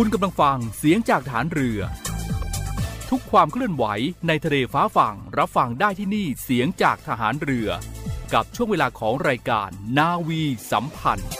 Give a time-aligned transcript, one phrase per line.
[0.00, 1.80] คุณกำลังฟังเสียงจากฐานเรือ
[3.10, 3.84] ทุกความเคลื่อนไหว
[4.28, 7.68] ในทะเลฟ้าฝั่งรับฟังได้ที่นี่เสียงจากทหารเรือ
[8.34, 11.30] กับช่วงเวลาของรายการนาวีสัมพันธ์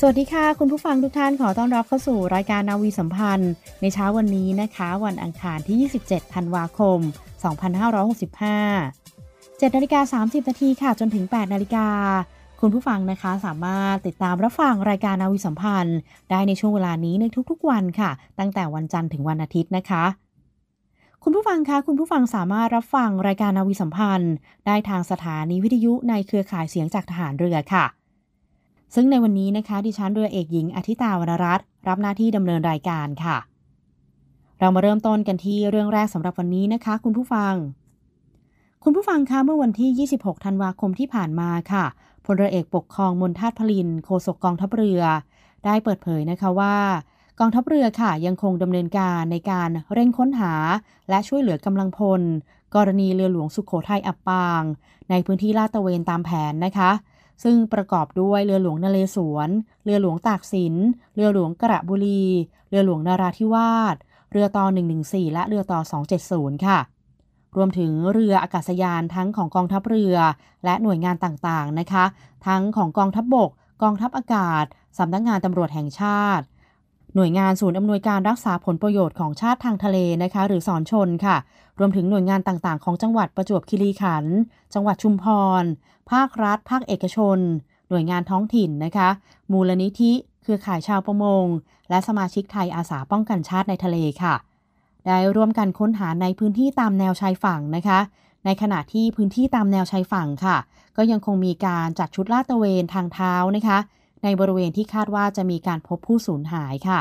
[0.00, 6.98] สวัสดีค่ะ คุณผู้ฟังทุกท่านขอต้อนรับเข้าสู่รายการนาวีสัมพันธ์ ในเช้าวันนี้นะคะ วันอังคารที่ 27 ธันวาคม
[7.80, 11.88] 2565 7นาฬิกา30นาทีค่ะจนถึง 8นาฬิกา
[12.64, 15.98] คุณผู้ฟังนะคะสามารถติดตามรับฟังรายการนาวิสัมพันธ์
[16.30, 20.04] ได้ในช่วงเวลานี้ในทุกๆวันค่ะ ตั้งแต่วันจันทร์ถึงวันอาทิตย์นะคะ
[21.22, 24.34] คุณผู้ฟังคะคุณผู้ฟังสามารถรับฟังรายการนาวิสัมพันธ์
[24.66, 27.84] ได้ทางสถานีวิทยุในเครือข่ายเสียงจากทหารเรือค่ะ
[28.94, 33.36] ซึ่งในวันนี้นะคะ ดิฉันเรือเอกหญิงอธิตาวรรัตน์รับหน้าที่ดำเนินรายการค่ะ
[34.60, 37.54] เรามาเริ่มต้นกันที่เรื่องแรกสำหรับวันนี้นะคะ คุณผู้ฟัง
[38.84, 41.84] คุณผู้ฟังคะเมื่อวันที่ 26 ธันวาคมที่ผ่านมาค่ะ
[42.24, 45.02] พลเรือเอกปกครองมนทาตพลินโฆษกกองทัพเรือ
[45.64, 46.76] ได้เปิดเผยนะคะว่า
[47.40, 50.54] กองทัพเรือค่ะยังคงดำเนินการในการเร่งค้นหา
[51.08, 52.22] และช่วยเหลือกำลังพล
[52.74, 54.62] กรณีเรือหลวงสุขโขทัยอับปาง
[55.10, 56.90] ในพื้นที่ลาดตระเวนตามแผนนะคะ
[57.44, 59.50] ซึ่งประกอบด้วยเรือหลวงนเรศวร
[59.84, 60.74] เรือหลวงตากสิน
[61.14, 62.24] เรือหลวงกระบุรี
[62.68, 63.96] เรือหลวงนาราธิวาส
[64.32, 64.64] เรือต่อ
[65.00, 65.80] 114 และเรือต่อ
[66.22, 66.78] 270 ค่ะ
[67.56, 70.16] รวมถึงเรืออากาศยานทั้งของกองทัพเรือ
[70.64, 72.04] และหน่วยงานต่างๆนะคะ
[72.46, 73.50] ทั้งของกองทัพบบก
[73.82, 74.64] กองทัพอากาศ
[74.98, 76.44] สำนักงงานตำรวจแห่งชาติ
[77.14, 81.36] หน่วยงานศูนย์อำนวยการรักษาผลประโยชน์ของชาติทางทะเลนะคะ หรือสอนชนค่ะ
[81.78, 84.36] รวมถึงหน่วยงานต่างๆ ของจังหวัดประจวบคีรีขันธ์
[84.74, 85.24] จังหวัดชุมพ
[85.62, 85.64] ร
[86.10, 87.38] ภาครัฐ ภาคเอกชน
[87.88, 89.08] หน่วยงานท้องถิ่นนะคะ
[89.52, 90.12] มูลนิธิ
[90.42, 91.46] เครือข่ายชาวประมง
[91.90, 94.34] และสมาชิกไทยอาสาป้องกันชาติในทะเลค่ะ
[95.06, 98.00] ได้ร่วมกันค้นหาในพื้นที่ตามแนวชายฝั่งนะคะ
[98.44, 100.56] ในขณะที่พื้นที่ตามแนวชายฝั่งค่ะ
[100.96, 103.78] ก็ยังคงมีการจัดชุดลาดตระเวนทางเท้านะคะ
[104.22, 107.00] ในบริเวณที่คาดว่าจะมีการพบผู้สูญหายค่ะ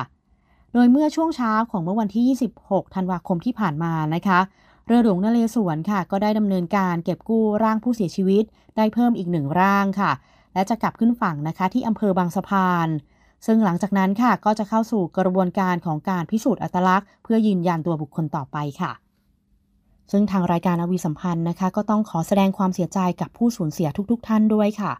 [0.73, 4.39] โดยเมื่อช่วงเช้าของเมื่อวันที่ 26 ธันวาคมที่ผ่านมานะคะ
[4.87, 8.43] เรือหลวงนเรศวรค่ะ ก็ได้ดำเนินการเก็บกู้ร่างผู้เสียชีวิต
[8.77, 10.11] ได้เพิ่มอีกหนึ่งร่างค่ะ
[10.53, 12.87] และจะกลับขึ้นฝั่งนะคะที่อำเภอบางสะพาน
[13.45, 18.91] ซึ่งหลังจากนั้นค่ะก็จะเข้าสู่กระบวนการของการพิสูจน์อัตลักษณ์ เพื่อยืนยันตัวบุคคลต่อไปค่ะ
[20.11, 24.91] ซึ่งทางรายการอวีสัมพันธ์นะคะ ก็ต้องขอแสดงความเสียใจกับผู้สูญเสียทุก ๆทท่านด้วยค่ะ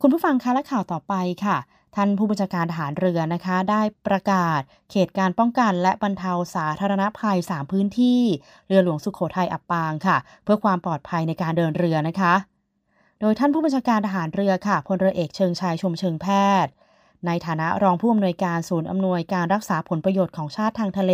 [0.00, 1.56] คุณผู้ฟังคะและข่าวต่อไปค่ะ
[1.96, 4.60] ท่านผู้บัญชาการทหารเรือนะคะ ได้ประกาศ
[4.90, 8.20] เขตการป้องกันและบรรเทาสาธารณภัย 3 พื้นที่
[8.66, 12.34] เรือหลวงสุขโขทัยอับปางค่ะ เพื่อความปลอดภัยในการเดินเรือนะคะ
[13.20, 16.26] โดยท่านผู้บัญชาการทหารเรือค่ะพลเรือเอกเชิงชายชมเชิงแพ
[16.64, 16.72] ทย์
[17.26, 21.12] ในฐานะรองผู้อำนวยการศูนย์อำนวยการรักษาผลประโยชน์ของชาติทางทะเล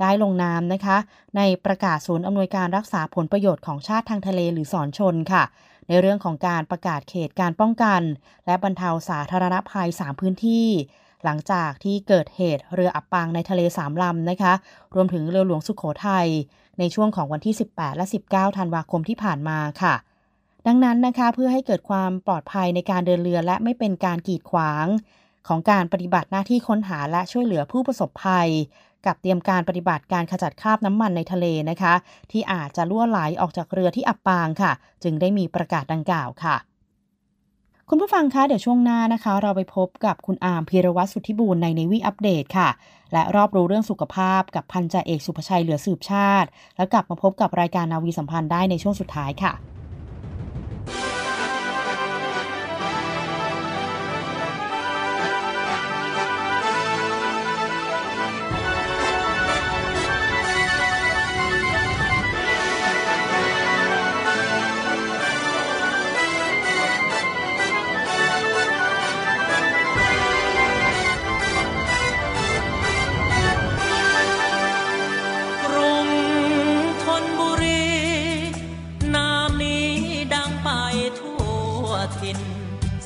[0.00, 0.96] ได้ลงนามนะคะ
[1.36, 5.44] ในประกาศศูนย์อำนวยการรักษาผลประโยชน์ของชาติทางทะเลหรือสอนชนค่ะ
[5.88, 8.02] ในเรื่องของการประกาศเขตการป้องกัน
[8.46, 10.68] และบรรเทาสาธารณภัย 3 พื้นที่
[11.24, 14.52] หลังจากที่เกิดเหตุเรืออับปางในทะเลสามลำนะคะ
[14.94, 16.28] รวมถึงเรือหลวงสุขโขทัย
[16.78, 19.94] ในช่วงของวันที่ 18 และ 19 ธันวาคมที่ผ่านมาค่ะ
[20.66, 24.86] ดังนั้นนะคะเพื่อให้เกิดความปลอดภัยในการเดินเรือและไม่เป็นการกีดขวาง
[25.48, 28.48] ของการปฏิบัติหน้าที่ค้นหาและช่วยเหลือผู้ประสบภัย
[29.06, 31.94] กับเตรียมการปฏิบัติการขจัดคราบน้ำมันในทะเลนะคะ
[32.30, 34.72] ที่อาจจะล่วไหลออกจากเรือที่อับปางค่ะ
[35.02, 36.56] จึงได้มีประกาศดังกล่าวค่ะ
[37.88, 42.68] คุณผู้ฟังคะ เดี๋ยวช่วงหน้านะคะ เราไปพบกับคุณอาร์มพีรวัตรสุทธิบูรณ์ในในวีอัปเดตค่ะ
[43.12, 49.52] และรอบรู้เรื่องสุขภาพกับพันจ่าเอกสุภชัยเหลือสืบชาติ แล้วกลับมาพบกับรายการนาวีสัมพันธ์ได้ในช่วงสุดท้ายค่ะ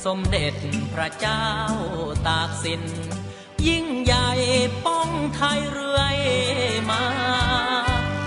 [0.05, 0.53] สมเด็จ
[0.93, 1.45] พระเจ้า
[2.27, 2.83] ตากสิน
[3.67, 4.29] ยิ่งใหญ่
[4.85, 6.17] ป้องไทยเรื่อย
[6.89, 7.03] มา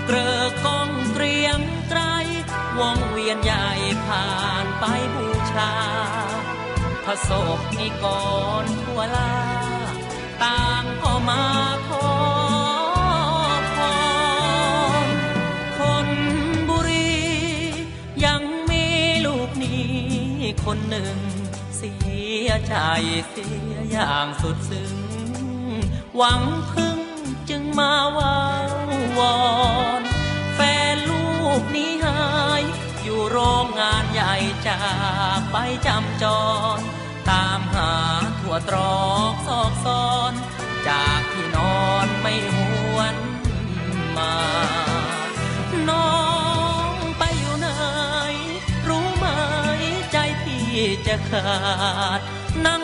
[0.05, 1.59] เกลือกองเกรียง
[1.89, 2.01] ไกร
[2.79, 3.67] วงเวียนใหญ่
[4.05, 4.27] ผ่า
[4.63, 4.83] นไป
[5.15, 5.73] บูชา
[7.03, 8.05] พระศพนิก
[8.63, 9.33] รทั่วลา
[10.43, 11.43] ต่างก็มา
[11.87, 12.09] ขอ
[13.75, 13.77] พ
[15.05, 15.07] ร
[15.77, 16.09] คน
[16.69, 17.15] บุรี
[18.25, 18.85] ยังมี
[19.25, 19.91] ลูกนี้
[20.65, 21.26] คนหนึ่ง
[22.49, 22.75] ยใจ
[23.29, 24.97] เสียอย่างสุดซึ้ง
[26.15, 26.41] หวัง
[26.71, 26.99] พึ่ง
[27.49, 28.35] จึงมาวา
[29.17, 29.37] วอ
[29.99, 30.01] น
[30.55, 30.59] แฟ
[30.93, 31.27] นลู
[31.59, 32.19] กนี้หา
[32.61, 32.63] ย
[33.03, 34.33] อยู่โรงงานใหญ่
[34.67, 34.81] จา
[35.39, 36.25] กไปจำจ
[36.77, 36.79] ร
[37.29, 37.93] ตามหา
[38.39, 40.33] ทั่วตรอกซอกซอน
[40.87, 42.57] จากที่นอนไม่ห
[42.95, 43.15] วน
[44.17, 44.35] มา
[45.89, 46.17] น้อ
[46.91, 47.69] งไปอยู่ไหน
[48.87, 49.25] รู้ไหม
[50.11, 50.67] ใจพี่
[51.07, 51.47] จะขา
[52.19, 52.21] ด
[52.65, 52.81] นั่ง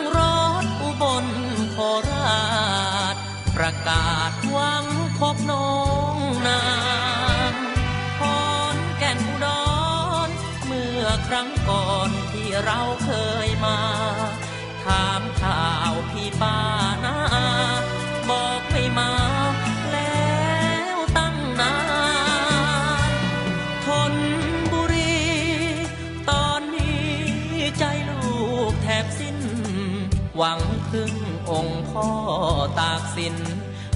[33.16, 33.36] สิน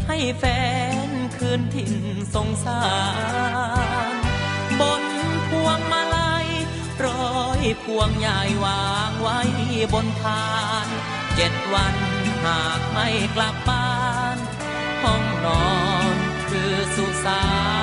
[0.06, 0.44] ให้แฟ
[1.06, 1.94] นคืนถิ่น
[2.34, 2.82] สงสา
[4.12, 4.14] ร
[4.80, 5.02] บน
[5.50, 6.48] พวงมาลัย
[7.04, 9.40] ร้อยพวงใหญ่วางไว้
[9.92, 10.46] บนพา
[10.86, 10.88] น
[11.36, 11.96] เจ็ดวัน
[12.44, 13.90] หากไม่กลับบ้า
[14.34, 14.36] น
[15.02, 15.68] ห้องนอ
[16.14, 16.16] น
[16.50, 17.42] คือสุสา
[17.76, 17.77] น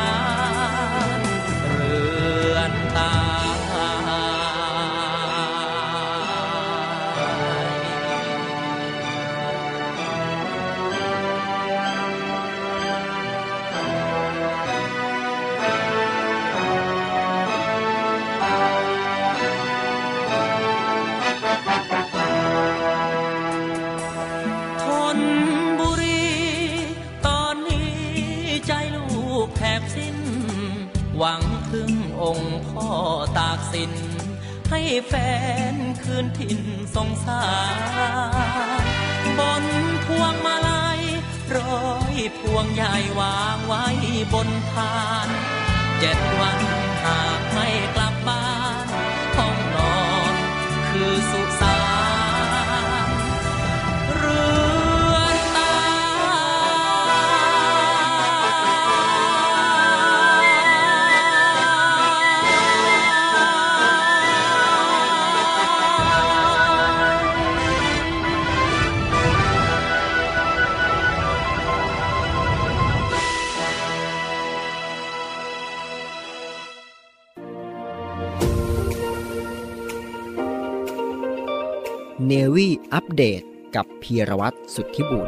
[82.96, 83.42] อัปเดต
[83.75, 85.28] กับพีรวัตรสุทธิบุญ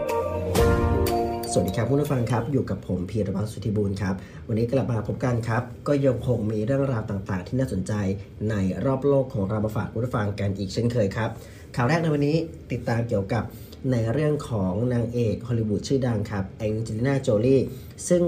[1.52, 4.16] สวัสดีครับผู้ฟังครับ อยู่กับผมพีรวัตรสุทธิบูรณ์ครับ
[4.48, 7.94] วันนี้กลับมาพบกันครับ ก็ยังคงมีเรื่องราวต่างๆ ที่น่าสนใจ
[8.50, 8.56] ใน
[8.86, 11.30] รอบโลกของเรามาฝากผู้ฟังกันอีกเช่นเคยครับ
[11.76, 12.38] ข่าวแรกในวันนี้
[12.72, 13.44] ติดตามเกี่ยวกับ
[13.92, 17.58] ในเรื่องของนางเอกฮอลลีวูดชื่อดังครับแองเจลิน่าโจลี
[18.10, 18.24] ซึ่ง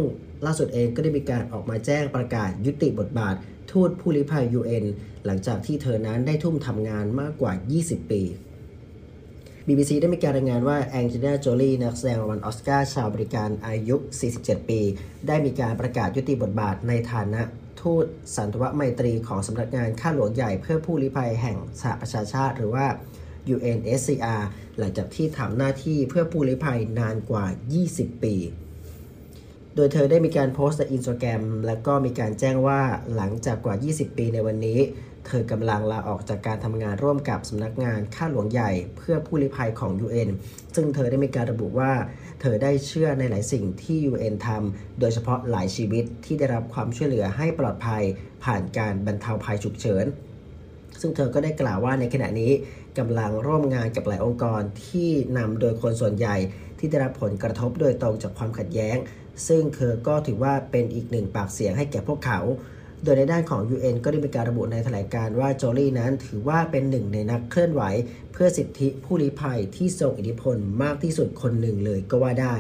[0.46, 3.36] ล่าสุดเองก็ได้มีการออกมาแจ้งประกาศยุติบทบาท
[3.72, 4.86] ทูตผู้ลี้ภัย UN
[5.26, 7.52] หลังจากที่เธอนั้นได้ทุ่มทำงานมากกว่า
[7.84, 8.24] 20 ปี
[9.72, 13.96] BBC ได้มีการรายงานว่าแองเจลิน่าโจลีนักแสดงรางวัลออสการ์ชาวอเมริกันอายุ
[14.34, 14.82] 47 ปี
[15.28, 17.42] ได้มีการประกาศยุติบทบาทในฐานะ
[17.82, 22.86] ทูตสันถวไมตรีของสำนักงานข้าหลวงใหญ่เพื่อผู้ลี้ภัยแห่งสหประชาชาติหรือว่า
[23.56, 24.42] UNHCR
[24.78, 27.46] หลังจากที่ทำหน้าที่เพื่อผู้ลี้ภัยนานกว่า
[27.84, 28.36] 20 ปี
[29.76, 32.82] โดยเธอได้มีการโพสต์ในอินสตาแกรมแล้วก็มีการแจ้งว่า
[33.16, 34.80] หลังจากกว่า 20 ปีในวันนี้
[35.30, 40.30] เธอกำลังลาออกจากการทำงานร่วมกับสำนักงานข้าหลวงใหญ่เพื่อผู้ลี้ภัยของ UN
[40.76, 41.92] ซึ่งเธอได้มีการระบุว่า
[42.42, 48.04] เธอได้เชื่อในหลายสิ่งที่ UN ทำ โดยเฉพาะหลายชีวิตที่ได้รับความช่วยเหลือให้ปลอดภัย
[48.44, 50.06] ผ่านการบรรเทาภัยฉุกเฉิน
[51.02, 52.52] ซึ่งเธอก็ได้กล่าวว่าในขณะนี้
[52.98, 56.36] กำลังร่วมงานกับหลายองค์กรที่นำโดยคนส่วนใหญ่
[56.80, 58.98] ที่ได้รับผลกระทบโดยตรงจากความขัดแย้ง
[59.48, 62.40] ซึ่งเธอก็ถือว่าเป็นอีกหนึ่งปากเสียงให้แก่พวกเขา
[63.04, 67.84] โดยในด้านของ UN ก็ได้มีการระบุในแถลงการว่าโจลี่นั้นถือว่าเป็นหนึ่งในนักเคลื่อนไหว
[68.32, 72.56] เพื่อสิทธิผู้ลี้ภัยที่ทรงอิทธิพลมากที่สุดคนหนึ่งเลยก็ว่าได้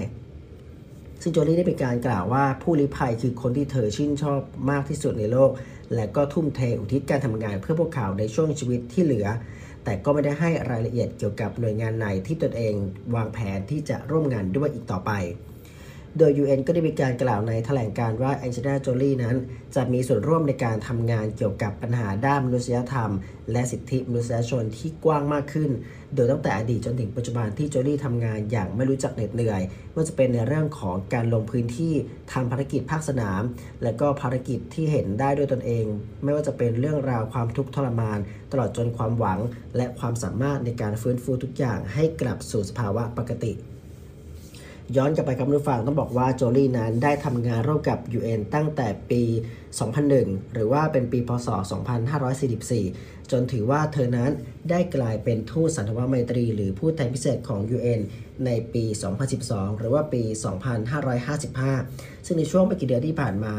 [1.22, 4.41] ซึ่งโจลี่ได้มีการกล่าวว่าผู้ลี้ภัยคือคนที่เธอชื่นชอบ
[4.72, 5.51] มากที่สุดในโลก
[5.96, 9.27] และก็ทุ่มเทอุทิศการทำงานเพื่อพวกเขาในช่วงชีวิตที่เหลือ
[9.84, 12.74] แต่ก็ไม่ได้ให้รายละเอียดเกี่ยวกับหน่วยงานไหนที่ตนเอง
[13.15, 15.12] วางแผนที่จะร่วมงานด้วยอีกต่อไป
[16.18, 19.36] โดย UN ก็ได้มีการกล่าวในแถลงการว่าแองเจลิน่าโจลี่นั้น
[19.75, 23.12] จะมีส่วนร่วมในการทำงานเกี่ยวกับปัญหาด้านมนุษยธรรม
[23.51, 25.72] และสิทธิมนุษยชนที่กว้างมากขึ้น
[26.16, 29.62] โดยตั้งแต่อดีตจนถึงปัจจุบันที่โจลี่ทำงานอย่างไม่รู้จักเหน็ดเหนื่อย
[29.92, 31.94] ไม่ว่าจะเป็นในเรื่องของการลงพื้นที่
[32.34, 33.42] ทำภารกิจภาคสนาม
[33.84, 35.86] และก็ภารกิจที่เห็นได้ด้วยตนเอง
[36.24, 38.20] ไม่ว่าจะเป็นเรื่องราวความทุกข์ทรมาน
[38.51, 39.39] ตลอดจนความหวัง
[39.78, 43.54] และความสามารถในการฟื้นฟูทุกอย่างให้กลับสู่สภาวะปกติ
[44.98, 49.24] ย้อนกลับไปครับผู้ฟังต้องบอกว่าโจลี่นั้นได้ทำงานร่วมกับ UN ตั้งแต่ปี
[49.93, 51.48] 2001 หรือว่าเป็นปีพศ
[52.19, 54.31] 2544 จนถือว่าเธอนั้น
[54.69, 58.01] ได้กลายเป็นทูตสันทวไมตรี หรือผู้แทนพิเศษของ UN
[58.46, 58.84] ในปี
[59.31, 60.24] 2012 หรือว่าปี
[61.03, 63.55] 2555 ซึ่งในช่วงไม่กี่เดือนที่ผ่านมา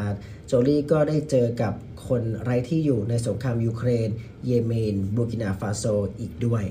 [0.47, 1.73] โจลี่ก็ได้เจอกับ
[2.09, 4.09] คนไร้ที่อยู่ในสงครามยูเครน
[4.47, 5.85] เยเมน บูร์กินาฟาโซ
[6.21, 6.65] อีกด้วย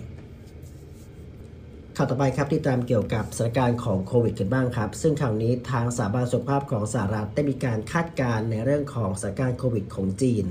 [2.01, 10.46] ข่าวต่อไปครับที่ตามเกี่ยวกับสถานการณ์ของโควิดกันบ้างครับ ซึ่งข่าวนี้ทางสถาบันสุขภาพของสหรัฐได้มีการคาดการณ์ในเรื่องของสถานการณ์โควิดของจีน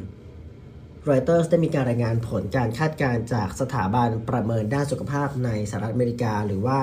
[1.09, 6.79] รอยเตอร์ได้มีการรายงานผลการคาดการณ์จากสถาบันประเมินด้านสุขภาพในสหรัฐอเมริกา หรือว่า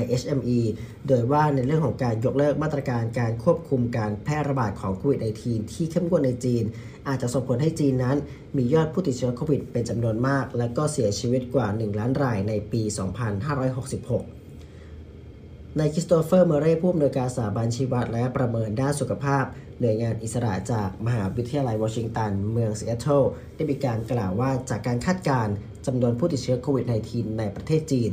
[0.00, 0.60] IHME
[1.08, 6.64] โดยว่าในเรื่องของการยกเลิกมาตรการการควบคุมการแพร่ระบาดของโควิด -19 ที่เข้มงวดในจีน
[7.08, 8.16] อาจจะส่งผลให้จีนนั้น
[8.56, 12.98] มียอดผู้ติดเชื้อโควิดเป็นจำนวนมาก และก็เสียชีวิตกว่า 1 ล้านรายในปี 2566
[15.78, 19.44] นายคริสโตเฟอร์ เมเร่ผู้อำนวยการสถาบันชี้วัดและประเมินด้านสุขภาพ
[19.80, 23.22] หน่วยงานอิสระจากมหาวิทยาลัยวอชิงตัน เมืองซีแอตเทิล
[23.54, 25.54] ได้มีการกล่าวว่าจากการคาดการณ์
[25.86, 28.12] จำนวนผู้ติดเชื้อโควิด -19 ในประเทศจีน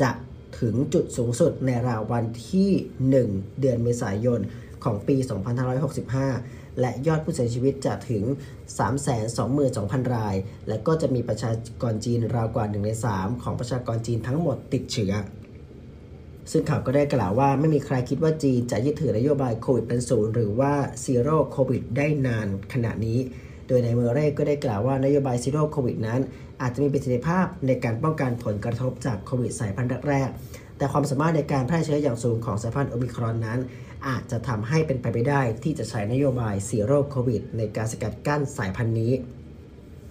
[0.00, 0.10] จะ
[0.60, 2.70] ถึงจุดสูงสุดในราววันที่
[3.14, 4.40] 1 เดือนเมษายน
[4.84, 5.16] ของปี
[5.98, 8.24] 2565 และยอดผู้เสียชีวิตจะถึง
[8.98, 10.36] 322,000 ราย
[10.68, 15.12] และก็จะมีประชากรจีนราวกว่า 1 ใน 3 ของประชากรจีนทั้งหมดติดเชื้อ
[16.50, 23.18] ซึ่งข่าวก็ได้กล่าวว่าไม่มีใครคิดว่าจีนจะยึดถือนโยบายโควิดเป็นศูนย์หรือว่าซีโร่โควิดได้นานขณะนี้
[23.68, 26.20] โดยนายเมอร์เร่ก็ได้กล่าวว่านโยบาย zero โควิดนั้น
[26.62, 30.28] อาจจะมีประสิทธิภาพในการป้องกันผลกระทบจากโควิดสายพันธุ์แรก
[30.78, 33.60] แต่ความสามารถในการแพร่เชื้ออย่างสูงของสายพันธุ์โอมิครอนนั้น
[34.08, 39.12] อาจจะทำให้เป็นไปไม่ได้ที่จะใช้นโยบาย zero โควิด ในการสกัดกั้นสายพันธุ์นี้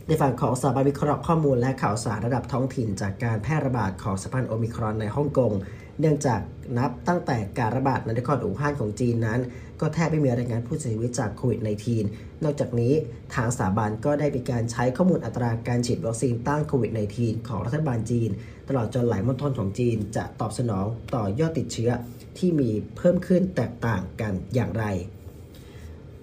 [0.08, 5.52] ในฝั่งของสถาบันวิเคราะห์ข้อมูลและข่าวสารระดับท้องถิ่น จากการแพร่ระบาดของสายพันธุ์โอมิครอนในฮ่องกง
[6.00, 6.40] เนื่องจาก
[6.78, 9.40] นับตั้งแต่การระบาดในนครอู่ฮั่นของจีนนั้น
[9.82, 11.60] ก็แทบไม่มีรายงานผู้เสียชีวิตจากโควิด
[12.02, 12.94] -19 นอกจากนี้
[13.36, 18.30] ทางสถาบันก็ได้มีการใช้ข้อมูลอัตราการฉีดวัคซีนต้านโควิด -19 ของรัฐบาลจีน
[18.70, 20.86] ตลอดจนหลายมณฑลของจีนจะตอบสนอง
[21.16, 21.92] ต่อยอดติดเชื้อ
[22.38, 24.86] ที่มีเพิ่มขึ้นแตกต่างกันอย่างไร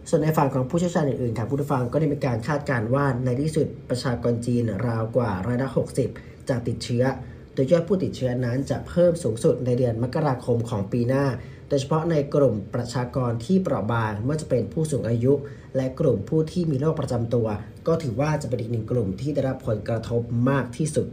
[0.08, 5.68] ส่วนในฝั่งของผู้เชี่ยวชาญอื่นๆครับผู้ฟังก็ได้มีการคาดการณ์ว่าในที่สุดประชากรจีนราวกว่าร้อยละ
[6.08, 7.04] 60 จะติดเชื้อ
[7.54, 11.24] โดยยอดผู้ติดเชื้อนั้นจะเพิ่มสูงสุดในเดือนมกราคมของปีหน้า
[11.68, 15.32] โดยเฉพาะในกลุ่มประชากรที่เปราะบางไม่ว่าจะเป็นผู้สูงอายุ
[15.76, 17.46] และกลุ่มผู้ที่มีโรคประจำตัว
[17.86, 21.06] ก็ถือว่าจะเป็นอีกหนึ่งกลุ่มที่ได้รับผลกระทบมากที่สุด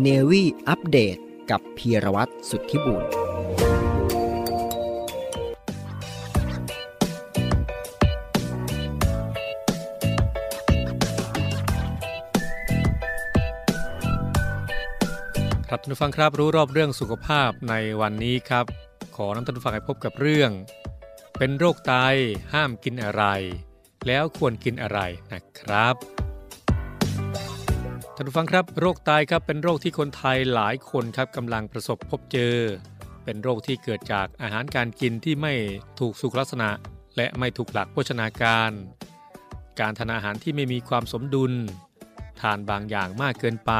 [0.00, 1.16] เนวี่อัปเดต
[1.50, 3.02] กับพีรวัตรสุทธิบุญ
[15.82, 18.64] ท่านผู้ฟังครับรู้รอบเรื่องสุขภาพในวันนี้ครับ
[19.16, 20.50] ขอนำท่านผู้ฟังให้พบกับเรื่อง
[21.38, 21.94] เป็นโรคไต
[22.52, 23.24] ห้ามกินอะไร
[24.06, 25.00] แล้วควรกินอะไร
[25.32, 25.94] นะครับ
[28.14, 32.56] ท่านผู้ฟังครับ โรคไตครับเป็นโรคที่คนไทยหลายคนครับกำลังประสบพบเจอ
[33.24, 35.54] เป็นโรคที่เกิดจากอาหารการกินที่ไม่
[36.00, 36.70] ถูกสุขลักษณะ
[37.16, 38.70] และไม่ถูกหลักโภชนาการ
[39.80, 41.52] การทานอาหารที่ไม่มีความสมดุล
[42.40, 43.72] ทานบางอย่างมากเกินไป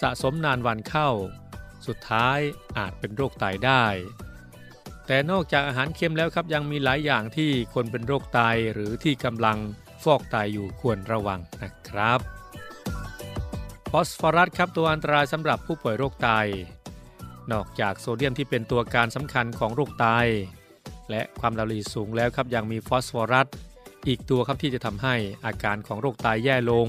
[0.00, 1.08] สะสมนานวันเข้า
[1.86, 2.38] สุดท้าย
[2.78, 3.84] อาจเป็นโรคไตได้
[5.06, 8.40] แต่นอกจากอาหารเค็มแล้วครับยังมีหลายอย่างที่คนเป็นโรคไต
[8.72, 9.58] หรือที่กำลัง
[10.04, 12.20] ฟอกไตอยู่ควรระวังนะครับ
[13.90, 16.30] ฟอสฟอรัสครับตัวอันตรายสำหรับผู้ป่วยโรคไต
[17.52, 20.06] นอกจากโซเดียมที่เป็นตัวการสำคัญของโรคไต
[21.10, 23.46] และความดันโลหิตสูงแล้วครับยังมีฟอสฟอรัส
[24.08, 25.14] อีกตัวครับที่จะทำให้
[25.44, 26.88] อาการของโรคไตแย่ลง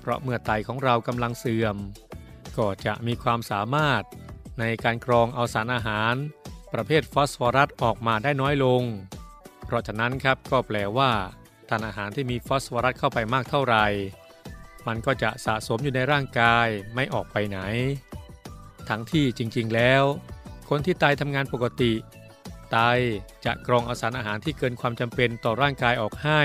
[0.00, 1.76] เพราะเมื่อไตของเรากำลังเสื่อม
[2.58, 4.02] ก็จะมีความสามารถ
[4.60, 6.14] ในการกรองเอาสารอาหาร
[6.72, 8.82] ประเภทฟอสฟอรัสออกมาได้น้อยลง
[9.64, 11.10] เพราะฉะนั้นครับก็แปลว่า
[11.68, 13.86] ทานอาหารที่มีฟอสฟอรัสเข้าไปมากเท่าไหร่
[14.86, 17.58] มันก็จะสะสมอยู่ในร่างกายไม่ออกไปไหน
[18.88, 20.02] ทั้งที่จริงๆแล้ว
[20.68, 21.92] คนที่ไตทำงานปกติ
[22.72, 22.78] ไต
[23.44, 26.42] จะกรองเอาสารอาหารที่เกินความจำเป็นต่อร่างกายออกให้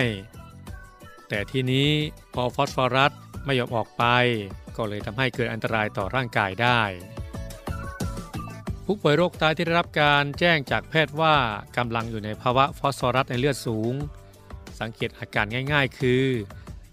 [1.30, 1.90] แต่ทีนี้
[2.34, 3.12] พอฟอสฟอรัส
[3.46, 4.04] ไม่ยอมออกไป
[4.78, 6.82] ก็เลยทำให้เกิดอันตรายต่อร่างกายได้
[8.86, 11.36] ผู้ป่วยโรคไตที่ได้รับการแจ้งจากแพทย์ว่า
[11.78, 13.94] กำลังอยู่ในภาวะฟอสฟอรัสในเลือดสูง
[14.80, 16.26] สังเกตอาการง่ายๆ คือ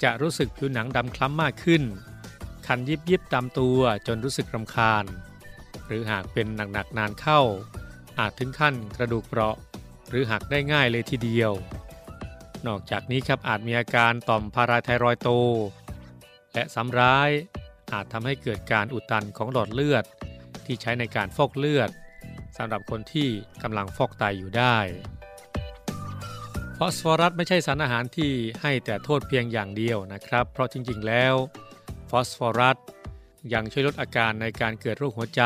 [0.02, 1.82] จะรู้สึกผิวหนังดำคล้ำมากขึ้น
[2.66, 5.04] คันยิบยิบตามตัวจนรู้สึกรำคาญ
[5.86, 7.40] หรือหากเป็นหนักๆนานเข้า
[8.18, 9.56] อาจถึงขั้นกระดูกเปราะ
[10.08, 11.52] หรือหักได้ง่ายเลยทีเดียว
[12.66, 15.28] นอกจากนี้ครับอาจมีอาการต่อมพาราไทรอยโต
[16.54, 17.30] และซ้ำร้าย
[17.92, 20.04] อาจทำให้เกิดการอุดตันของหลอดเลือด
[20.66, 21.90] ที่ใช้ในการฟอกเลือด
[22.56, 23.28] สำหรับคนที่
[23.62, 24.76] กำลังฟอกไตอยู่ได้
[26.76, 31.34] ฟอสฟอรัสไม่ใช่สารอาหารที่ให้แต่โทษเพียงอย่างเดียวนะครับ เพราะจริงๆ แล้ว
[32.10, 32.76] ฟอสฟอรัส
[33.52, 35.42] ยังช่วยลดอาการในการเกิดโรคหัวใจ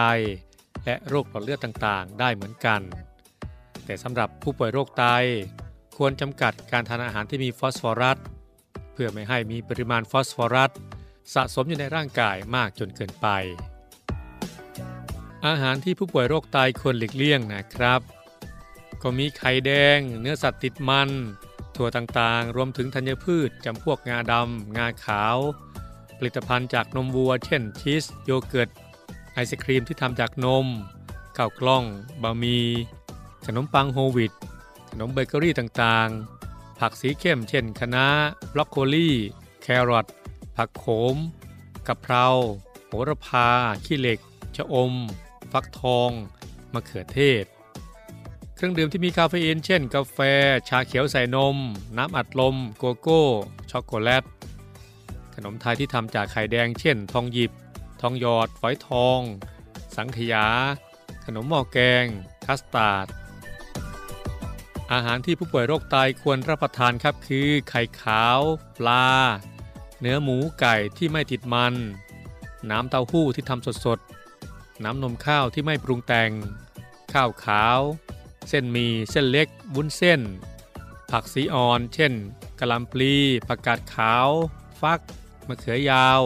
[0.85, 2.81] และโรคหลอดเลือดต่างๆ ได้เหมือนกัน
[3.85, 5.05] แต่สำหรับผู้ป่วยโรคไต
[5.97, 8.19] ควรจำกัดการทานอาหารที่มีฟอสฟอรัส
[8.93, 10.71] เพื่อไม่ให้มีปริมาณฟอสฟอรัส
[11.35, 13.27] สะสมอยู่ในร่างกายมากจนเกินไป
[15.47, 18.01] อาหารที่ผู้ป่วยโรคไตควรหลีกเลี่ยงนะครับ
[19.03, 21.11] ก็มีไข่แดง เนื้อสัตว์ติดมัน
[21.77, 25.37] ถั่วต่างๆ รวมถึงธัญพืชจำพวกงาดำ งาขาว
[26.19, 28.69] ผลิตภัณฑ์จากนมวัว เช่น ชีส โยเกิร์ต
[29.33, 30.67] ไอศครีมที่ทำจากนม
[31.37, 31.85] ข้าวกล้อง
[32.23, 32.67] บะหมี่
[33.47, 34.33] ขนมปังโฮลวิต
[34.91, 38.07] ขนมเบเกอรี่ต่างๆ ผักสีเข้มเช่นคะน้า
[38.53, 39.09] บรอกโคลี
[39.63, 40.07] แครอท
[40.63, 41.17] ผักโขม
[41.87, 42.27] กะเพรา
[42.87, 43.49] โหระพา
[43.85, 44.19] ขี้เหล็ก
[44.57, 44.93] ชะอม
[45.53, 46.11] ฟักทอง
[46.73, 47.45] มะเขือเทศ
[48.55, 50.19] เครื่องดื่มที่มีคาเฟอีน เช่น กาแฟ
[50.69, 51.57] ชาเขียวใส่นม
[51.97, 53.23] น้ำอัดลม โกโก้
[53.71, 54.25] ช็อกโกแลต
[55.35, 57.53] ขนมไทยที่ทำจากไข่แดง เช่น ทองหยิบ
[58.01, 59.21] ทองหยอด ฝอยทอง
[59.97, 60.47] สังขยา
[61.25, 62.05] ขนมหม้อแกง
[62.47, 63.07] คัสตาร์ด
[64.93, 68.41] อาหารที่ผู้ป่วยโรคไตควรรับประทานครับคือ ไข่ขาว
[68.79, 69.09] ปลา
[70.01, 71.75] เนื้อหมูไก่ที่ไม่ติดมัน
[72.71, 76.31] น้ำเต้าหู้ที่ทำสดๆ น้ำนมข้าวที่ไม่ปรุงแต่ง
[77.13, 77.81] ข้าวขาว
[78.49, 80.21] เส้นมีเส้นเล็กวุ้นเส้น
[81.11, 82.13] ผักสีอ่อน เช่น
[82.59, 83.15] กะหล่ำปลี
[83.49, 84.29] ผักกาดขาว
[84.81, 85.01] ฟัก
[85.49, 86.21] มะเขือยาว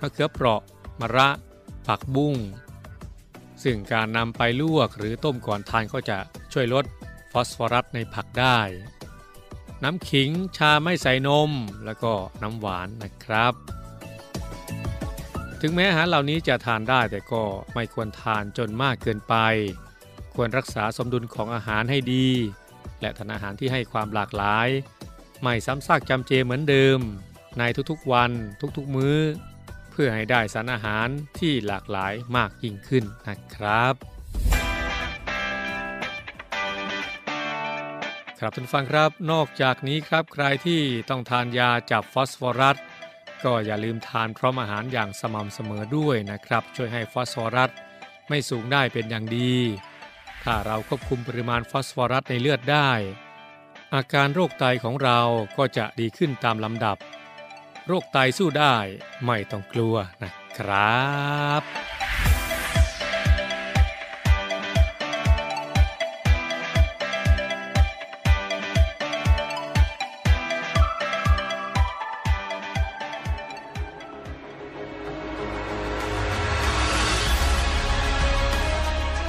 [0.00, 0.62] มะเขือเปราะ
[1.00, 1.28] มะระ
[1.86, 2.36] ผักบุ้ง
[3.62, 6.18] ซึ่งการนำไปลวกหรือต้มก่อนทานก็จะ
[6.52, 6.84] ช่วยลด
[7.30, 8.58] ฟอสฟอรัสในผักได้
[9.84, 11.50] น้ำขิงชาไม่ใส่นม
[11.84, 12.12] แล้วก็
[12.42, 13.54] น้ำหวานนะครับ
[15.60, 17.42] ถึงแม้อาหารเหล่านี้จะทานได้แต่ก็
[17.74, 19.34] ไม่ควรทานจนมากเกินไป
[20.34, 22.28] ควรรักษาสมดุลของอาหารให้ดี
[23.00, 24.68] และทานอาหารที่ให้ความหลากหลาย
[25.42, 26.98] ไม่ซ้ำซากจำเจเหมือนเดิม
[27.58, 28.30] ในทุกๆวัน
[28.76, 29.18] ทุกๆมื้อ
[29.90, 31.08] เพื่อให้ได้สารอาหาร
[31.38, 34.15] ที่หลากหลายมากยิ่งขึ้นนะครับ
[38.38, 42.76] ครับท่านฟังครับ นอกจากนี้ครับใครที่ต้องทานยาจับฟอสฟอรัส
[43.44, 47.70] ก็อย่าลืมทานพร้อมอาหารอย่างสม่ำเสมอด้วยนะครับ ช่วยให้ฟอสฟอรัส
[48.28, 49.54] ไม่สูงได้เป็นอย่างดี
[50.42, 52.90] ถ้าเราควบคุมปริมาณฟอสฟอรัสในเลือดได้
[53.94, 55.20] อาการโรคไตของเรา
[55.56, 56.96] ก็จะดีขึ้นตามลำดับ
[57.86, 58.76] โรคไตสู้ได้
[59.26, 61.06] ไม่ต้องกลัวนะครั
[61.60, 61.95] บ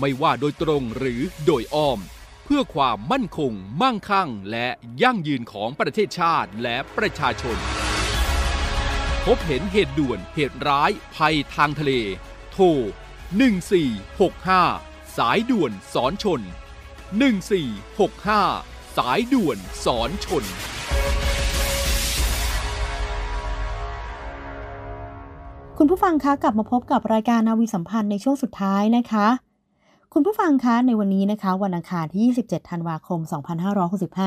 [0.00, 1.98] ไม่ว่าโดยตรงหรือโดยอ้อม
[2.44, 4.68] เพื่อความมั่นคง มั่งคั่ง และ
[5.02, 7.58] ยั่งยืนของประเทศชาติและประชาชน
[9.26, 11.92] พบเห็นเหตุด่วนเหตุร้ายภัยทางทะเล
[12.52, 12.64] โทร
[14.10, 16.40] 1465 สายด่วนสอนชน
[17.28, 20.44] 1465 สายด่วนสอนชน
[25.78, 29.26] คุณผู้ฟังคะกลับมาพบกับรายการนาวีสัมพันธ์ในช่วงสุดท้ายนะคะ
[30.14, 33.20] คุณผู้ฟังคะในวันนี้นะคะ วันอังคารที่ 27 ธันวาคม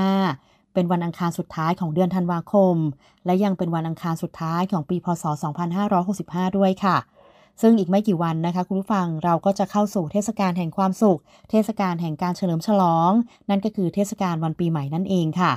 [0.03, 2.75] 2565 เป็นวันอังคารสุดท้ายของเดือนธันวาคม
[3.25, 5.23] และยังเป็นวันอังคารสุดท้ายของปีพศ
[5.91, 6.97] 2565 ด้วยค่ะ
[7.61, 11.19] ซึ่งอีกไม่กี่วันนะคะ คุณผู้ฟังเราก็จะเข้าสู่เทศกาลแห่งความสุข
[11.49, 13.11] เทศกาลแห่งการเฉลิมฉลอง
[13.49, 15.53] นั่นก็คือเทศกาลวันปีใหม่นั่นเองค่ะ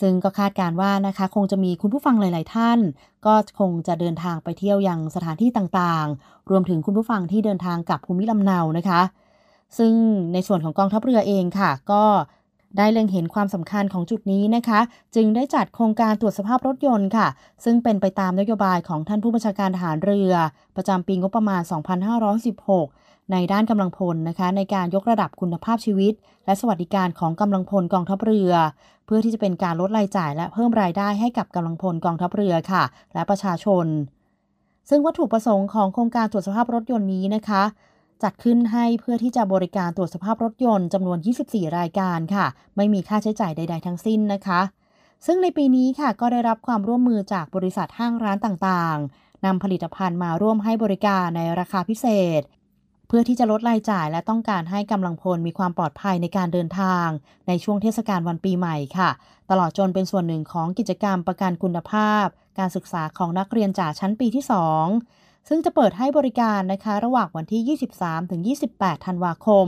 [0.00, 2.78] ซึ่งก็คาดการว่านะคะคงจะมีคุณผู้ฟังหลาย ๆ ท่าน
[3.26, 9.02] ก็คงจะเดินทางไปเที่ยวยังสถานที่ต่าง ๆ รวมถึงคุณผู้ฟังที่เดินทางกลับภูมิลำเนานะคะ
[9.78, 9.92] ซึ่ง
[10.32, 12.04] ในส่วนของกองทัพเรือเองค่ะ ก็
[12.78, 14.80] ได้เล็งเห็นความสำคัญของจุดนี้นะคะ
[15.14, 17.28] จึงได้จัดโครงการตรวจสภาพรถยนต์ค่ะ
[17.64, 20.32] ซึ่งเป็นไปตามนโยบายของท่านผู้บัญชาการทหารเรือ
[20.76, 21.62] ประจำปีงบประมาณ
[22.46, 26.12] 2516 ในด้านกำลังพลนะคะ ในการยกระดับคุณภาพชีวิต
[26.46, 28.52] และสวัสดิการของกำลังพลกองทัพเรือ
[29.06, 32.82] เพื่อที่จะเป็นการลดรายจ่าย และเพิ่มรายได้ให้กับกำลังพลกองทัพเรือค่ะ
[33.14, 33.86] และประชาชน
[34.88, 37.62] ซึ่งวัตถุประสงค์ของโครงการตรวจสภาพรถยนต์นี้นะคะ
[38.22, 44.60] จัดขึ้นให้เพื่อที่จะบริการตรวจสภาพรถยนต์จำนวน 24 รายการค่ะ ไม่มีค่าใช้จ่ายใด ๆ ทั้งสิ้นนะคะ
[45.26, 52.06] ซึ่งในปีนี้ค่ะก็ได้รับความร่วมมือจากบริษัทห้างร้านต่างๆนำผลิตภัณฑ์มาร่วมให้บริการในราคาพิเศ
[52.40, 52.42] ษ
[53.08, 57.06] เพื่อที่จะลดรายจ่ายและต้องการให้กำลังพลมีความปลอดภัยในการเดินทาง
[57.48, 59.10] ในช่วงเทศกาลวันปีใหม่ค่ะ
[59.50, 62.26] ตลอดจนเป็นส่วนหนึ่งของกิจกรรมประกันคุณภาพ
[62.58, 68.40] การศึกษาของนักเรียนจากชั้นปีที่ 2 ซึ่งจะเปิดให้บริการนะคะระหว่างวันที่ 23 ถึง
[68.74, 69.66] 28 ธันวาคม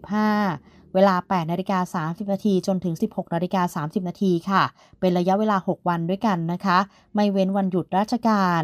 [0.00, 4.62] 2565 เวลา 8นาฬิกา30 นาทีจนถึง 16นาฬิกา30 นาทีค่ะ
[5.00, 6.78] เป็นระยะเวลา 6 วันด้วยกันนะคะ
[7.14, 8.62] ไม่เว้นวันหยุดราชการ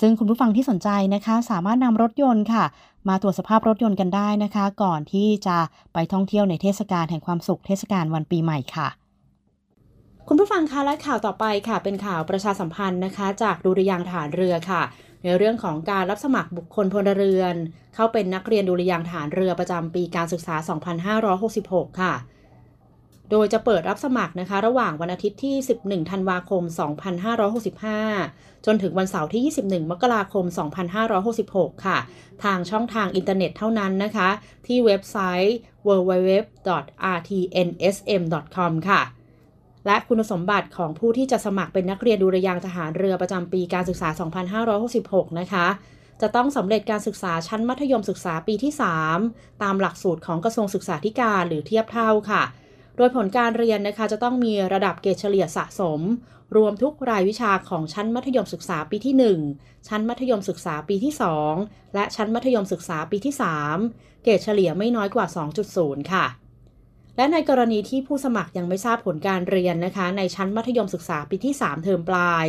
[0.00, 2.64] ซึ่งคุณผู้ฟังที่สนใจนะคะ สามารถนำรถยนต์ค่ะ
[3.08, 5.58] มาตรวจสภาพรถยนต์กันได้นะคะ ก่อนที่จะ
[5.92, 8.88] ไปท่องเที่ยวในเทศกาลแห่งความสุขเทศกาลวันปีใหม่ค่ะ
[10.28, 14.82] คุณผู้ฟังคะและข่าวต่อไปค่ะ เป็นข่าวประชาสัมพันธ์นะคะ จากดุริยางค์ทหารเรือค่ะ
[15.24, 17.54] ในเรื่องของการรับสมัครบุคคลพลเรือน
[17.94, 20.56] เข้าเป็นนักเรียนดุริยางค์ทหารเรือประจำปีการศึกษา
[21.28, 22.14] 2566 ค่ะ
[23.30, 25.54] โดยจะเปิดรับสมัครนะคะ ระหว่างวันอาทิตย์ที่
[25.84, 26.62] 11 ธันวาคม
[27.84, 30.44] 2565 จนถึงวันเสาร์ที่ 21 มกราคม
[31.14, 31.98] 2566 ค่ะ
[32.44, 34.28] ทางช่องทางอินเทอร์เน็ตเท่านั้นนะคะ
[34.66, 35.56] ที่เว็บไซต์
[35.86, 39.02] www.rtnsm.com ค่ะ
[39.86, 44.08] และคุณสมบัติของผู้ที่จะสมัครเป็นนักเรียนดุรยางทหารเรือประจำปีการศึกษา
[44.74, 45.66] 2566 นะคะ
[46.20, 48.72] จะต้องสำเร็จการศึกษาชั้นมัธยมศึกษาปีที่
[49.18, 52.42] 3 ตามหลักสูตรของกระทรวงศึกษาธิการหรือเทียบเท่าค่ะ
[52.96, 56.00] โดยผลการเรียนนะคะจะต้องมีระดับเกรดเฉลี่ยสะสม
[56.56, 59.14] รวมทุกรายวิชาของชั้นมัธยมศึกษาปีที่
[59.50, 61.12] 1 ชั้นมัธยมศึกษาปีที่
[61.54, 63.34] 2 และชั้นมัธยมศึกษาปีที่
[63.78, 65.26] 3 เกรดเฉลี่ยไม่น้อยกว่า
[65.68, 66.24] 2.0 ค่ะ
[67.16, 72.46] และในกรณีที่ผู้สมัครยังไม่ทราบผลการเรียนนะคะ ในชั้นมัธยมศึกษาปีที่ 3 เทอมปลาย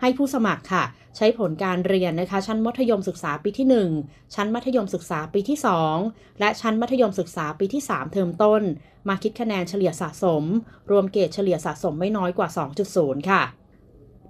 [0.00, 0.84] ให้ผู้สมัครค่ะ
[1.16, 3.66] ใช้ผลการเรียนนะคะ ชั้นมัธยมศึกษาปีที่
[4.00, 5.58] 1 ชั้นมัธยมศึกษาปีที่
[5.98, 8.62] 2 และชั้นมัธยมศึกษาปีที่ 3 เทอมต้น
[9.08, 10.42] มาคิดคะแนนเฉลี่ยสะสม
[10.90, 12.48] รวมเกรดเฉลี่ยสะสมไม่น้อยกว่า
[12.88, 13.42] 2.0 ค่ะ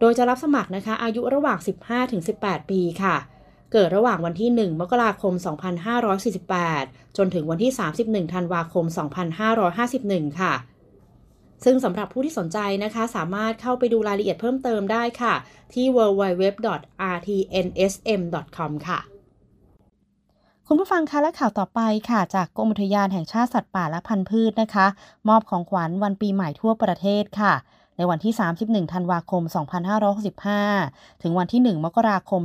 [0.00, 1.58] โดยจะรับสมัครนะคะ อายุระหว่าง
[2.14, 3.16] 15-18 ปีค่ะ
[3.74, 5.32] เกิดระหว่างวันที่ 1 มกราคม
[6.24, 8.84] 2548 จนถึงวันที่ 31 ธันวาคม
[9.62, 10.54] 2551 ค่ะ
[11.64, 15.34] ซึ่งสำหรับผู้ที่สนใจนะคะ สามารถเข้าไปดูรายละเอียดเพิ่มเติมได้ค่ะ
[15.74, 19.00] ที่ www.rtnsm.com ค่ะ
[20.66, 24.86] คุณผู้ฟังคะและข่าวต่อไปค่ะ จากกรมอุทยานแห่งชาติสัตว์ป่าและพันธุ์พืชนะคะ
[25.28, 27.54] มอบของขวัญวันปีใหม่ทั่วประเทศค่ะ
[27.96, 29.42] ในวันที่ 31 ธันวาคม
[30.52, 32.42] 2565 ถึงวันที่ 1 มกราคม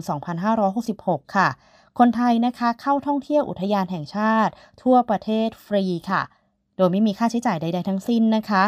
[0.65, 1.49] 2566 ค่ะ
[1.99, 4.51] คนไทยนะคะเข้าท่องเที่ยวอุทยานแห่งชาติ
[4.83, 6.21] ทั่วประเทศฟรีค่ะ
[6.77, 8.63] โดยไม่มีค่าใช้จ่ายใด ๆ ทั้งสิ้นนะคะ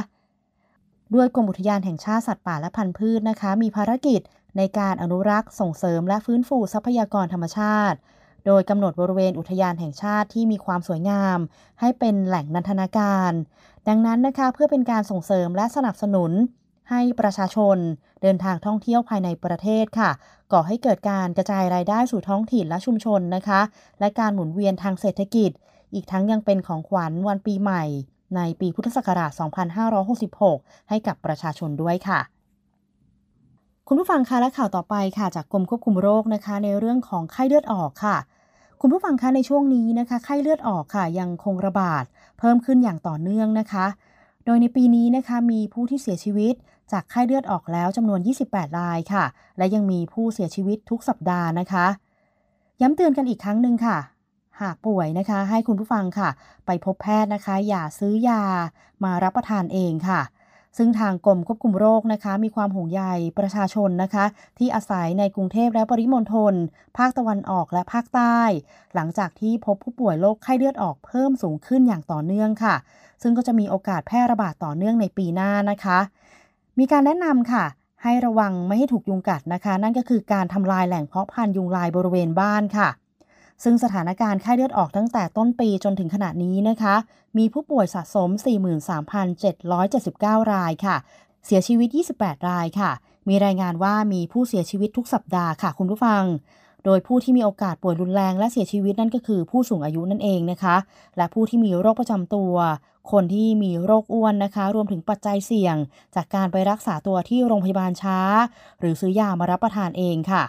[1.13, 4.21] ด้วยกรมอุทยานแห่งชาติสัตว์ป่าและพันธุ์พืชนะคะ มีภารกิจ
[4.57, 7.97] ในการอนุรักษ์ส่งเสริมและฟื้นฟูทรัพยากรธรรมชาติ
[8.45, 11.37] โดยกำหนดบริเวณอุทยานแห่งชาติที่มีความสวยงาม
[11.79, 13.31] ให้เป็นแหล่งนันทนาการ
[13.87, 16.31] ดังนั้นนะคะเพื่อเป็นการส่งเสริมและสนับสนุน
[16.91, 17.77] ให้ประชาชน
[18.21, 20.11] เดินทางท่องเที่ยวภายในประเทศค่ะ
[20.51, 23.61] ก่อให้เกิดการกระจายรายได้สู่ท้องถิ่นและชุมชนนะคะ
[23.99, 25.51] และการหมุนเวียนทางเศรษฐกิจ
[25.93, 27.83] อีกทั้งยังเป็นของขวัญวันปีใหม่
[28.35, 29.31] ในปีพุทธศักราช
[30.11, 32.19] 2566 ให้กับประชาชนด้วยค่ะ
[33.87, 38.17] คุณผู้ฟังคะและข่าวต่อไปค่ะ จากกรมควบคุมโรคนะคะ ในเรื่องของไข้เลือดออกค่ะ
[38.81, 42.03] คุณผู้ฟังคะในช่วงนี้นะคะ ไข้เลือดออกค่ะ ยังคงระบาด
[42.39, 43.85] เพิ่มขึ้นอย่างต่อเนื่องนะคะ
[44.45, 46.53] โดยในปีนี้นะคะมีผู้ที่เสียชีวิต
[46.91, 49.25] จากไข้เลือดออกแล้วจำนวน 28 รายค่ะ
[49.57, 51.87] และยังมีผู้เสียชีวิตทุกสัปดาห์นะคะ
[52.81, 53.97] ย้ำเตือนกันอีกครั้งหนึ่งค่ะ
[54.61, 56.29] หากป่วยนะคะ ให้คุณผู้ฟังค่ะ
[56.65, 58.43] ไปพบแพทย์นะคะ อย่าซื้อยา
[59.03, 60.21] มารับประทานเองค่ะ
[60.77, 63.03] ซึ่งทางกรมควบคุมโรคนะคะ มีความห่วงใย
[63.39, 64.25] ประชาชนนะคะ
[64.57, 66.53] ที่อาศัยในกรุงเทพและปริมณฑล
[66.97, 68.39] ภาคตะวันออกและภาคใต้
[68.95, 72.75] หลังจากที่พบผู้ป่วยโรคไข้เลือดออกเพิ่มสูงขึ้นอย่างต่อเนื่องค่ะ
[73.21, 75.99] ซึ่งก็จะมีโอกาสแพร่ระบาดต่อเนื่องในปีหน้านะคะ
[76.79, 77.65] มีการแนะนำค่ะ
[78.03, 82.89] ให้ระวังไม่ให้ถูกยุงกัดนะคะ นั่นก็คือการทำลายแหล่งเพาะพันธุ์ยุงลายบริเวณบ้านค่ะ
[83.63, 86.95] ซึ่งสถานการณ์ไข้เลือดออกตั้งแต่ต้นปีจนถึงขณะนี้นะคะ
[87.37, 88.29] มีผู้ป่วยสะสม
[89.01, 90.95] 43,779 รายค่ะ
[91.45, 92.91] เสียชีวิต 28 รายค่ะ
[93.29, 96.23] มีรายงานว่ามีผู้เสียชีวิตทุกสัปดาห์ค่ะคุณผู้ฟัง
[96.85, 100.75] โดยผู้ที่มีโอกาสป่วยรุนแรงและเสียชีวิตนั่นก็คือผู้สูงอายุนั่นเองนะคะ
[101.17, 102.53] และผู้ที่มีโรคประจำตัว
[103.11, 105.75] คนที่มีโรคอ้วนนะคะ รวมถึงปัจจัยเสี่ยง
[106.15, 108.17] จากการไปรักษาตัวที่โรงพยาบาลช้า
[108.79, 110.43] หรือซื้อยามารับประทานเองค่ะ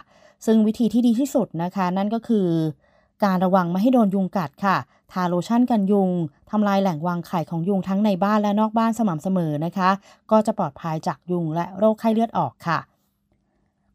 [0.45, 2.47] ซึ่งวิธีที่ดีที่สุดนะคะ นั่นก็คือ
[3.23, 4.77] การระวังไม่ให้โดนยุงกัดค่ะ
[5.11, 6.09] ทาโลชั่นกันยุง
[6.51, 9.89] ทำลายแหล่งวางไข่ของยุงทั้งในบ้านและนอกบ้านสม่ำเสมอนะคะ
[10.31, 12.79] ก็จะปลอดภัยจากยุงและโรคไข้เลือดออกค่ะ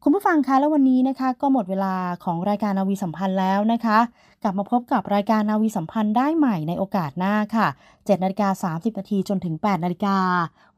[0.03, 3.99] คุณผู้ฟังคะแล้ววันนี้นะคะ ก็หมดเวลาของรายการนาวีสัมพันธ์แล้วนะคะ
[4.43, 10.17] กลับมาพบกับรายการนาวีสัมพันธ์ได้ใหม่ในโอกาสหน้าค่ะ7นาฬิกา30นาทีจนถึง8นาฬิกา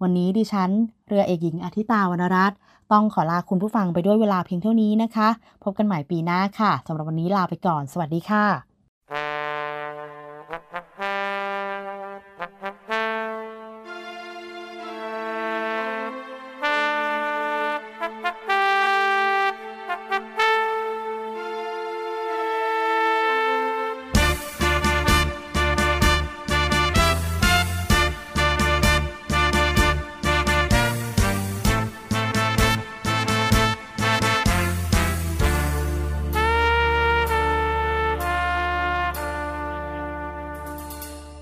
[0.01, 0.69] วันนี้ดิฉัน
[1.07, 2.57] เรือเอกหญิงอาทิตาวรรณรัตน์
[2.91, 5.29] ต้องขอลาคุณผู้ฟังไปด้วยเวลาเพียงเท่านี้นะคะ
[5.63, 8.70] พบกันใหม่ปีหน้าค่ะสำหรับวันนี้ลาไปก่อน สวัสดีค่ะ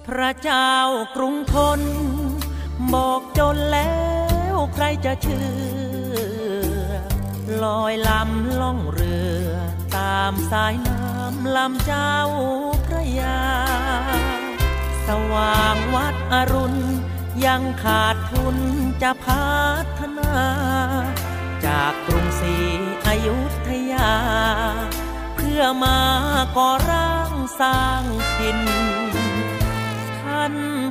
[0.10, 0.74] พระเจ้า
[1.15, 1.82] กรุงทน
[2.93, 4.00] บอกจนแล้
[4.54, 5.48] วใครจะเชื่
[6.12, 6.91] อ
[7.63, 9.50] ลอยลำล่องเรือ
[9.98, 12.17] ตามสายน้ำลำเจ้า
[12.86, 13.41] พระยา
[15.08, 16.80] สว่างวัดอรุณ
[17.45, 18.58] ยังขาดทุน
[19.02, 19.54] จะพั
[20.00, 20.34] ฒนา
[21.65, 22.56] จากกรุงศรี
[23.08, 24.13] อยุธยา
[25.36, 26.00] เพื่อมา
[26.58, 28.04] ก่อร่างสร้าง
[28.38, 28.88] ถิ่นท่าน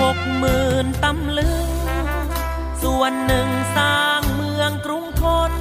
[0.00, 1.68] หกหมื่นตำลึง
[2.82, 5.52] ส่วนหนึ่งสร้างเมืองกรุงทน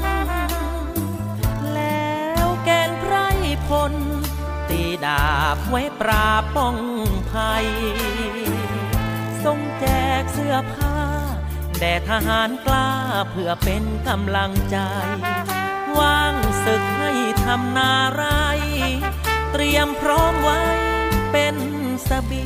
[1.75, 3.15] แล้วแกนไพร
[3.67, 3.93] พล
[4.69, 6.77] ตีดาบไว้ปราบป้อง
[7.31, 7.67] ภัย
[9.43, 9.85] ทรงแจ
[10.21, 10.97] กเสื้อผ้า
[11.79, 12.89] แด่ทหารกล้า
[13.31, 14.77] เพื่อเป็นกำลังใจ
[15.99, 17.11] ว่างศึกให้
[17.45, 18.23] ทำนาไร
[19.51, 20.61] เตรียมพร้อมไว้
[21.31, 21.55] เป็น
[22.09, 22.45] สบี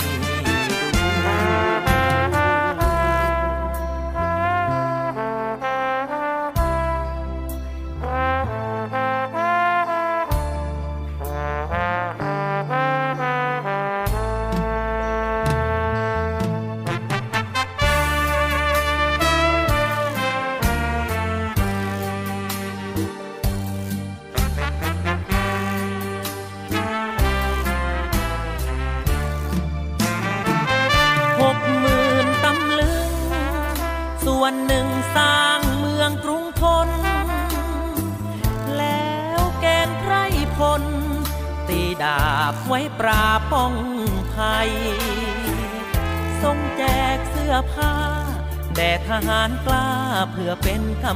[1.41, 1.70] ดู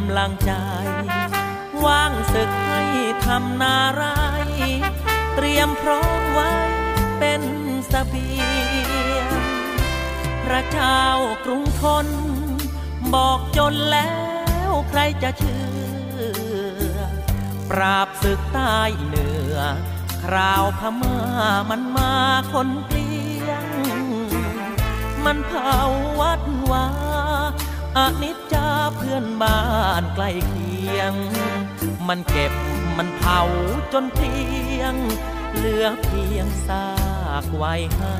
[0.03, 0.51] ำลังใจ
[1.85, 2.83] ว่างศึกให้
[3.25, 4.03] ทำนาไร
[5.35, 6.51] เตรียมพร้อมไว้
[7.19, 7.41] เป็น
[7.91, 8.29] สเสบี
[9.17, 9.29] ยง
[10.45, 11.01] พระเจ้า
[11.45, 12.07] กรุงทน
[13.13, 14.11] บอกจนแล้
[14.69, 15.65] วใครจะเชื่
[16.93, 16.97] อ
[17.69, 19.57] ปราบศึกใต้เหนือ
[20.23, 21.19] คราวพม่า
[21.69, 22.13] มันมา
[22.53, 23.11] คนเกลี
[23.47, 23.65] ยง
[25.25, 25.75] มันเผา
[26.19, 26.85] วัดวา
[27.97, 29.61] อนิจจาเพื่อนบ้า
[30.01, 31.13] นใกล้เคียง
[32.07, 32.53] มันเก็บ
[32.97, 33.41] มันเผา
[33.93, 34.35] จนเพี
[34.79, 34.93] ยง
[35.55, 36.87] เหลือเพียงซา
[37.43, 38.15] กไว้ให้